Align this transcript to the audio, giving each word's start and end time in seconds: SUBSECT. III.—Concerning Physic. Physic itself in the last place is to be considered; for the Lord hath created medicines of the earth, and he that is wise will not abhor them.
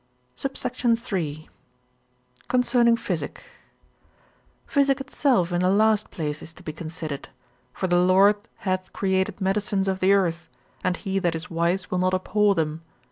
SUBSECT. 0.35 0.83
III.—Concerning 1.13 2.97
Physic. 2.97 3.43
Physic 4.65 4.99
itself 4.99 5.51
in 5.51 5.61
the 5.61 5.69
last 5.69 6.09
place 6.09 6.41
is 6.41 6.53
to 6.53 6.63
be 6.63 6.73
considered; 6.73 7.29
for 7.71 7.85
the 7.85 7.99
Lord 7.99 8.37
hath 8.65 8.91
created 8.93 9.39
medicines 9.39 9.87
of 9.87 9.99
the 9.99 10.11
earth, 10.13 10.47
and 10.83 10.97
he 10.97 11.19
that 11.19 11.35
is 11.35 11.51
wise 11.51 11.91
will 11.91 11.99
not 11.99 12.15
abhor 12.15 12.55
them. 12.55 12.81